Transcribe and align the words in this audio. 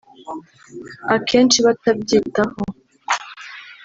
akenshi 1.15 1.57
batabyitaho 1.65 2.59